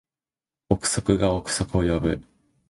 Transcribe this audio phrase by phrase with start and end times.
[0.71, 2.23] 憶測が憶測を呼ぶ